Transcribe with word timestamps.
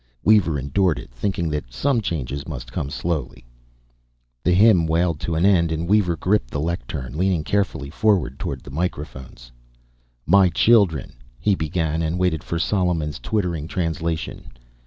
Weaver 0.23 0.57
endured 0.57 0.97
it, 0.97 1.11
thinking 1.11 1.47
that 1.51 1.71
some 1.71 2.01
changes 2.01 2.47
must 2.47 2.71
come 2.71 2.89
slowly. 2.89 3.45
The 4.43 4.51
hymn 4.51 4.87
wailed 4.87 5.19
to 5.19 5.35
an 5.35 5.45
end, 5.45 5.71
and 5.71 5.87
Weaver 5.87 6.15
gripped 6.15 6.49
the 6.49 6.59
lectern, 6.59 7.15
leaning 7.15 7.43
carefully 7.43 7.91
forward 7.91 8.39
toward 8.39 8.61
the 8.61 8.71
microphones. 8.71 9.51
"My 10.25 10.49
children," 10.49 11.13
He 11.39 11.53
began, 11.53 12.01
and 12.01 12.17
waited 12.17 12.43
for 12.43 12.57
Solomon's 12.57 13.19
twittering 13.19 13.67
translation. 13.67 14.45